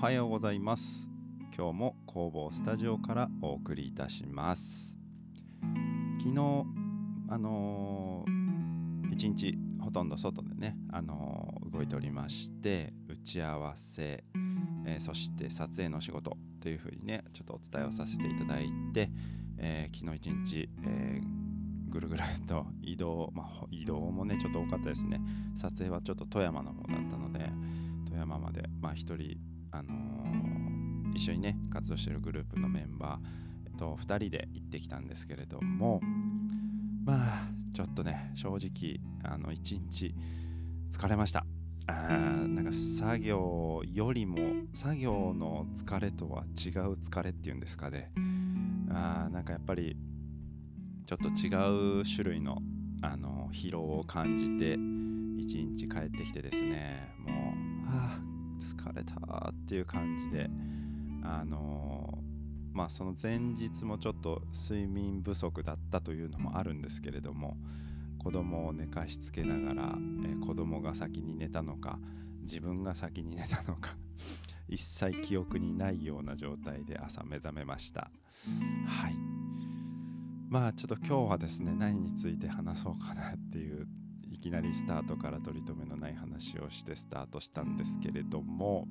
[0.00, 1.10] はようございます。
[1.54, 4.96] 今日も工房スタジオからお送りいたします。
[6.18, 6.64] 昨日
[7.28, 14.24] あのー、一日ほとんど外でね、あのー、動いておりまして打ち合わせ、
[14.86, 19.10] えー、そして撮影の仕事というふうにねちょっとお伝えをさせていただいて、
[19.58, 21.20] え昨日一日、え
[21.90, 25.20] ぐるぐると移動、まあ、移動もねちょっと多かったですね。
[25.56, 27.50] 撮影はちょっと富山の方だったので
[28.06, 29.36] 富山までまあ一人
[29.72, 36.00] あのー、一緒にね活動してるグループのメンバーと2人で行ってきたんですけれども
[37.04, 40.14] まあちょっとね正直あの一日
[40.92, 41.46] 疲れました。
[41.86, 44.36] あなんか作業よりも
[44.74, 48.12] 作業の疲れとは違う疲れっていうんですかね。
[48.90, 49.96] あなんかやっぱり
[51.06, 52.58] ちょっと違う種類の
[53.02, 54.74] あの疲労を感じて
[55.38, 57.14] 一日帰ってきてですね。
[57.18, 57.34] もう
[57.88, 60.48] ああ疲れたっていう感じで
[61.22, 62.18] あの
[62.72, 67.56] まあその前日もちょっと睡眠不足だったというのもあるんですけれども
[68.18, 69.94] 子供を寝かしつけながら、
[70.26, 71.98] え子供が先に寝たのか
[72.42, 73.96] 自分が先に寝たのか
[74.68, 78.10] 一切記憶にないような状態で朝目覚めました。
[78.86, 79.14] はい。
[80.50, 83.88] まあちょっと今日はですね何について話そうかなっていう
[84.40, 88.88] きなりスタートから取り留めのない話をしてスタートしたんですけれども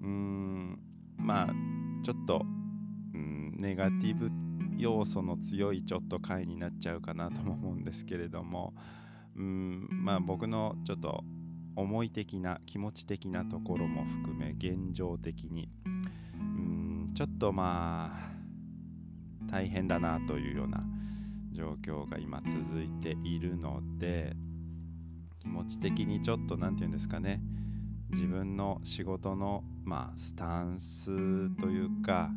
[0.00, 0.78] うーん
[1.16, 1.54] まあ
[2.02, 2.44] ちょっと
[3.14, 4.30] うんネガティブ
[4.78, 8.74] 要素の強いちょっと回になっちゃうかなとも思うんですけれども
[9.36, 11.22] うんまあ僕のちょっと
[11.76, 15.68] 思い的な気持ち的なところも含め現状的に
[16.34, 18.30] うんちょっとまあ
[19.50, 20.82] 大変だなというような
[21.52, 24.36] 状況が今続いているので
[25.40, 27.42] 気持ち的にちょっと何て言うんですかね。
[28.10, 32.30] 自分の仕事のまあスタンスというか、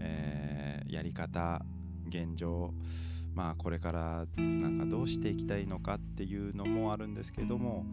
[0.00, 1.64] えー、やり方
[2.08, 2.74] 現状
[3.34, 7.86] まあこれからなんかどうしていきたいのかっていうのもあるんですけども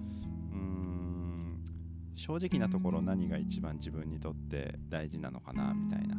[0.52, 1.64] うん
[2.16, 6.16] 正直なところ何が一番自分にとって大事なのかなみたいな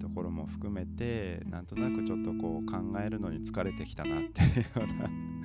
[0.00, 5.35] ところも含めてなんとなくちょっとこう考えるのに疲れてきたなっていうような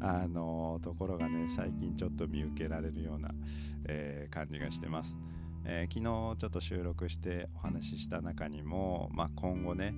[0.00, 3.30] あのところがね最近ちょっと見受けられるような、
[3.86, 5.16] えー、感じがしてます、
[5.64, 9.94] えー、昨日ちょっと収録してお話しした中にも、まあ、今後ね、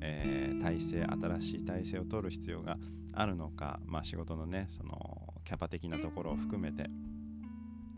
[0.00, 2.76] えー、体制新しい体制を取る必要が
[3.12, 6.90] あるのか、まあ、仕事のねそのキャパ的なところを含めて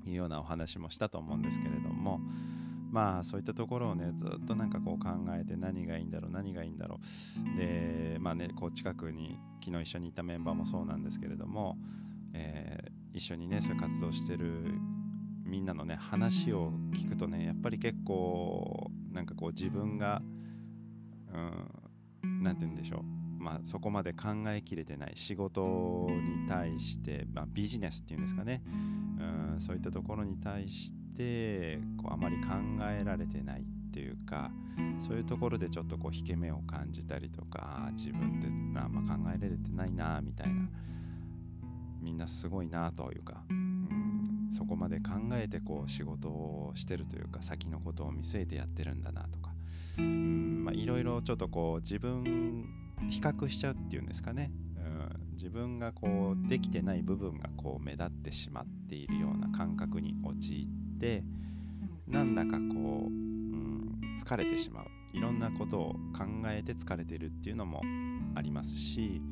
[0.05, 2.21] いうようなお話もしたと思うんですけれども
[2.91, 7.01] まあそういったところをねずっとなんかこう考えて何がいいんだろう何がいいんだろ
[7.55, 7.59] う。
[7.59, 11.77] でまあねこう近くに昨日一緒にいたメンバーもそうなんですけれども、
[12.33, 14.75] えー、一緒にねそういう活動してる
[15.45, 20.23] みんなのね話を聞くとねやっぱり結構なんかこう自分が
[22.23, 23.03] 何て言うんでしょう。
[23.39, 25.13] まあ、そこまで考えきれてない。
[25.15, 28.63] 仕事に対して、まあ、ビジネスっていうんですかね。
[28.67, 28.71] う
[29.57, 32.51] んそういったところに対してこうあまり考
[32.83, 34.51] えられてないっていうか
[35.01, 40.69] そういうところでちょっとこう引け目を感じたりとか自分であんま考えられてないなみたいな。
[42.07, 49.51] みんなすごいなというか、うん、そこまで考えてこう仕事をしてるというか先のことを見据えてやってるんだなとか。
[49.99, 52.69] いろいろちょっとこう自分
[53.09, 54.53] 比較しちゃうっていうんですかね。
[54.77, 61.23] うん自分がこうできてない部分がこう目立ってしまっているような感覚に陥って
[62.07, 64.87] なんだかこう、うん、疲れてしまう。
[65.13, 67.81] いろんなことを考えて疲れてるっていうのも
[68.35, 69.23] ありますし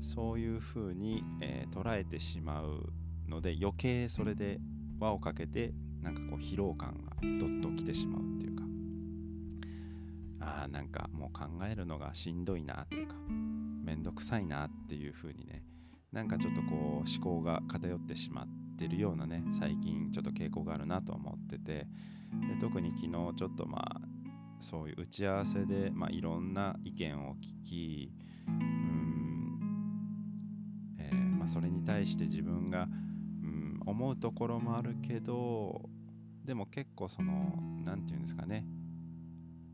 [0.00, 2.92] そういうふうに、えー、捉えてしまう
[3.28, 4.58] ので余計それで
[4.98, 8.62] 輪をかけてなんかこう疲労感がどっときてしまうっていうか
[10.40, 13.14] あなんかもう考えるのがしんどいなというか
[13.84, 15.62] めんどくさいなっていう風にね
[16.12, 18.46] なんかちょっとこう思考が偏ってしまっ
[18.76, 21.86] てるようなね最近ちょっと傾向があるなと思ってて
[22.48, 24.00] で特に昨日ちょっとまあ
[24.60, 28.12] そういう打ち合わせで、まあ、いろんな意見を聞き
[28.48, 29.60] うん、
[30.98, 32.88] えー、まあ、それに対して自分が、
[33.42, 35.88] うん、思うところもあるけど
[36.44, 37.52] でも結構その
[37.84, 38.64] 何て言うんですかね、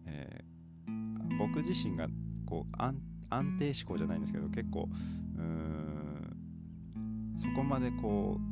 [0.07, 2.09] えー、僕自身が
[2.47, 3.01] こう安
[3.31, 4.89] 安定思考じゃないんですけど結構
[5.39, 5.93] うん
[7.37, 8.52] そこまでこう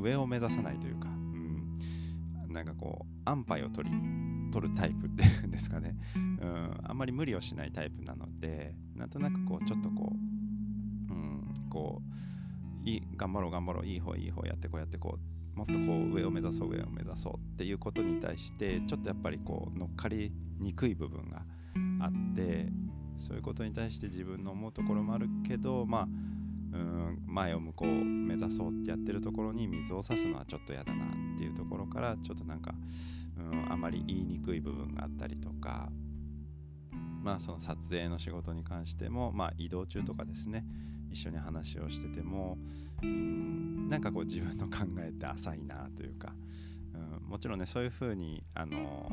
[0.00, 1.78] 上を目指さないというか、うん、
[2.52, 3.96] なんかこう安牌を取り
[4.52, 10.12] 取るタイプっていうんですかね、うん、あんまり無理をしないタイプなのでなんとなくこうちょっとこ
[11.08, 12.02] う、うん、こ
[12.84, 21.42] ういい頑張ろう頑張ろういい方いい方やってこうやってこうもっとこう上を目指そう上を目指そうっていうことに対してちょっとやっぱりこう乗っかりにくい部分が
[22.00, 22.68] あって
[23.18, 26.08] そういうことに対して自分の思うところもあるけどまあ
[26.72, 31.08] うん前を向こう目指そうってやってるところに水を差すのはちょっと嫌だなっ
[31.38, 32.74] ていうところからちょっとなんか
[33.38, 35.90] うんあまり言いにくい部分があったりとか
[37.22, 40.64] まあその撮影の仕事に関してもまあ移動中とかですね
[41.10, 42.58] 一緒に話をしてても
[43.02, 46.32] うんなんかこう自分の考えって浅いなというか、
[46.94, 49.10] うん、もちろんねそういうふうにあの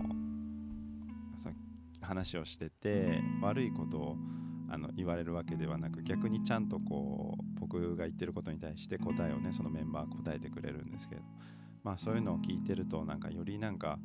[1.42, 1.56] その
[2.01, 4.18] 話をしてて悪いことを
[4.69, 11.22] あの言われるわけではなく逆にちゃんとこう僕が言ってることに対して答えをねそのメンバー答えてくれるんですけど
[11.84, 14.00] まあそういうのを聞いてるとなんかよりなんか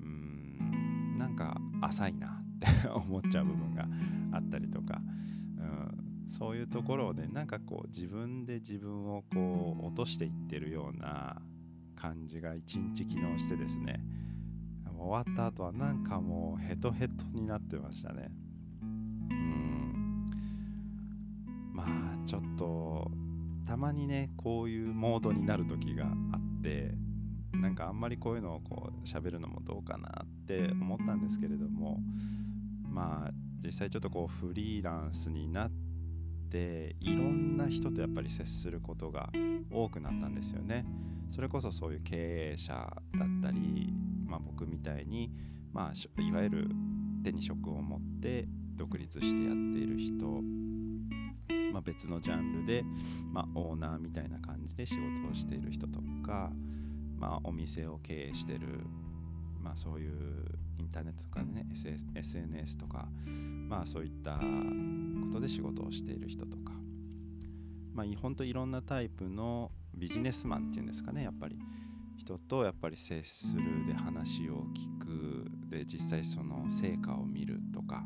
[0.00, 3.88] うーんなんか浅いなって 思っちゃう部分が
[4.32, 5.00] あったりとか、
[5.58, 11.40] うん、そういうところでなんかこう自分で自分をこう落としていってるような
[11.96, 14.04] 感じが一日機能してですね
[15.02, 18.30] 終わった後はなんかもうヘトヘトになってましたね。
[22.32, 23.10] ちょっと
[23.66, 26.08] たまにねこういうモードになる時があ
[26.38, 26.94] って
[27.52, 31.98] なんかあんまりこういうのをこう喋るのもどうかなって思ったんですけれども
[32.88, 33.30] まあ
[33.62, 35.70] 実際ちょっとこうフリーランスになっ
[36.50, 39.28] ていろんな人とやっぱり接することが
[39.70, 40.86] 多くなったんですよね。
[41.28, 43.92] それこそそういう経営者だったり、
[44.24, 45.30] まあ、僕みたいに、
[45.70, 46.70] まあ、いわゆる
[47.22, 50.42] 手に職を持って独立してやっている人
[51.72, 52.84] まあ、別のジャンルで、
[53.32, 56.50] まあ、オーナーみたいな感じで仕事をしている人とか、
[57.18, 58.80] まあ、お店を経営してる、
[59.60, 60.44] まあ、そういう
[60.78, 61.66] インターネットとかね
[62.14, 63.08] SNS とか、
[63.68, 64.40] まあ、そういったこ
[65.32, 66.72] とで仕事をしている人とか、
[67.94, 71.58] まあ、本当いろんなタイプのビジネスマンっていうんですかねやっぱり。
[72.22, 75.50] 人とやっぱり接するで話を聞く。
[75.68, 78.04] で実際その成果を見るとか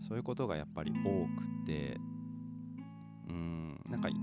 [0.00, 1.98] そういうことがやっぱり多くて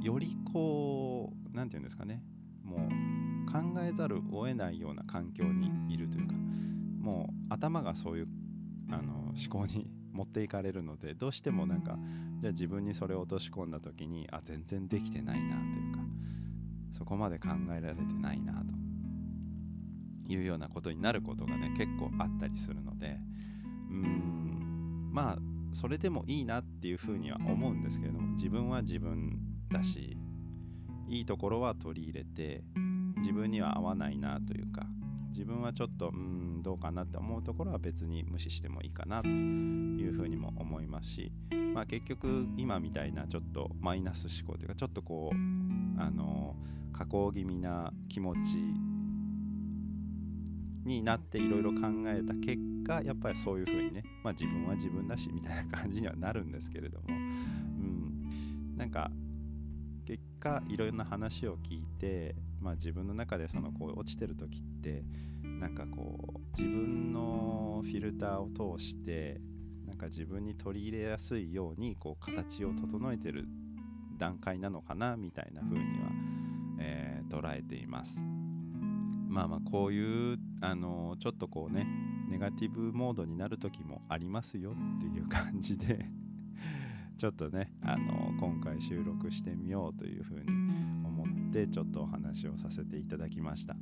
[0.04, 2.22] よりこう何て言うんですかね。
[2.64, 8.28] もう考えざるを得ないような環境にいるというかもう頭がそういう
[8.90, 11.98] あの思考に持っていかれるのでどうしてもなんか
[12.42, 16.00] じゃあ自分にそれを落とし込んだ時にあ全然できてないなというか
[16.98, 18.84] そこまで考えられてないなと。
[20.28, 23.20] いうようなことになることがね結構あったりするので
[23.90, 25.38] うーんまあ
[25.74, 29.40] それでもいいなっていうふうには思うんですけれども自分は自分
[29.72, 30.18] だし
[31.08, 32.64] いいところは取り入れて
[33.18, 34.86] 自分には合わないなというか
[35.32, 41.32] 自分はちょっとうんどうかなって思うところは別に無視してもいいかなというふうにも思いますし、
[41.74, 46.56] まあ、結局今みたいなちょっとマイナス思考というかちょっとこうあの
[46.94, 48.64] 加工気味な気持ち
[50.86, 59.10] になっていろいろ考えた結果やっぱりそういうふうにね、まあ、自分は自分だしみたいな感じにはなるんですけれども、うん、なんか
[60.44, 65.06] 果いろんな話を聞いて、まあ、自分の中でそのこう落ちてる時って
[65.44, 69.40] なんかこう自分のフィルターを通して
[69.88, 73.46] なんか自分に取り入れやすいようにこう形を整えてる
[74.18, 76.10] 段階なのかなみたいな風には、
[76.80, 78.22] えー、捉えています。
[79.30, 81.88] まあまあこういうあのちょっとこうね
[82.30, 86.06] ネガティブモードになる時もありますよっていう感じで
[87.18, 90.46] ちょっとねあの今回収録してみようというふうに
[91.06, 93.76] 思ってちょっとお話をさせていただきました。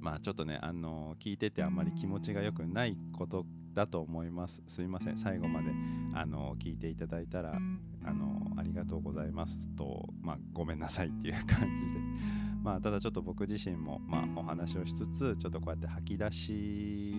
[0.00, 3.44] まあちょっとねあの聞いててあんまり気持ちが良くないこと
[3.74, 4.62] だと思います。
[4.66, 5.16] すいません。
[5.16, 5.70] 最後まで
[6.14, 7.58] あの聞いていただいたら
[8.04, 12.46] あのありがとうございますとまあごめんなさいっていう感じで。
[12.66, 17.14] まあ、ただちょっと僕自身も、まあ、お話をしつつちょっとこうやって吐き出し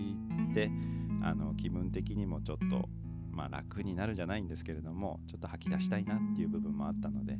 [0.53, 0.69] て
[1.23, 2.89] あの気分的にもちょっと、
[3.37, 7.37] まあ、楽になるじゃないんですけれどもちょっと吐き出したいなっていう部分もあったので、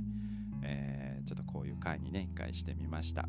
[0.62, 3.28] えー、ちょっとこういう回にね一回してみました。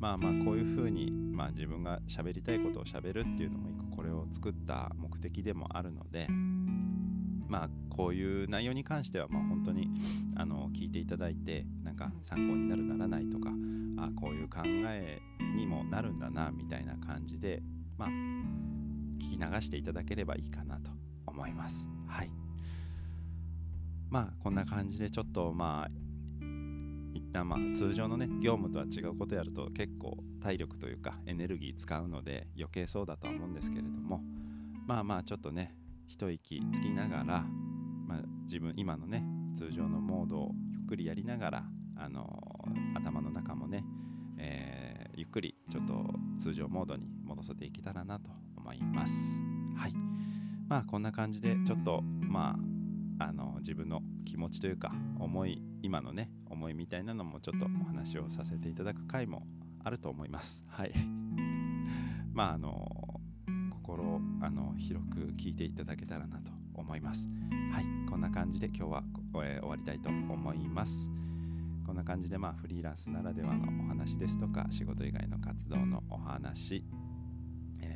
[0.00, 6.26] まあまあこういうふうに、まあ、自分が喋りたいことを喋るっていうのも一個これを作った目的でもあるので
[7.46, 9.88] まあこういう内容に関してはまあ本当に
[10.36, 13.50] あの聞いていただいてなんか参考になるならないとか
[13.98, 15.20] あこういう考え
[15.56, 17.62] にもなるんだなみたいな感じで
[17.96, 18.08] まあ
[19.18, 21.03] 聞き流していただければいいかなと。
[21.34, 21.88] 思います。
[22.06, 22.30] はい。
[24.10, 25.90] まあこんな感じでちょっとまあ
[27.14, 34.22] 一旦まあ通常のね業務とは違うことやると結構体力というかエネルギー使うので余計そうだとは思うんですけれども
[34.86, 35.74] まあまあちょっとね
[36.06, 37.24] 一息つきながら、
[38.06, 39.24] まあ、自分今のね
[39.56, 41.64] 通常のモードをゆっくりやりながら、
[41.96, 42.28] あの、
[42.94, 43.84] 頭の中もね
[44.38, 46.04] えー、ゆっくりちょっと
[46.38, 49.40] 通常モードに戻せていけたらなと思います。
[49.76, 49.94] はい。
[50.68, 52.56] まあこんな感じでちょっとま
[53.18, 59.46] ああの自分の気持ちというか思い今のね思いみたいなのもちょっとお話をさせていただく回も
[59.84, 60.64] あると思います。
[60.68, 60.92] はい。
[62.32, 63.20] まああの
[63.70, 67.28] 心あの広く聞いていただけたらなと思います。
[67.72, 67.84] はい。
[68.08, 69.04] こんな感じで今日は、
[69.44, 71.10] えー、終わりたいと思います。
[71.84, 76.82] こんな感じでまあフリーランスならではのお話ですとか仕事以外の活動のお話、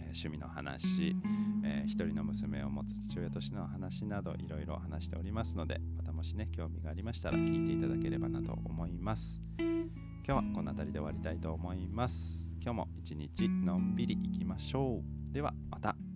[0.09, 1.17] 趣味の話、
[1.65, 9.41] えー、一人の娘を持つ父親としての話などいろいろ話しておりますのでまたもしね興味がありましたら聞いていただければなと思います。
[9.59, 12.47] 今日はこの辺りで終わりたいと思います。
[12.63, 15.01] 今日も一日のんびりいきましょ
[15.31, 15.33] う。
[15.33, 16.08] ではまた。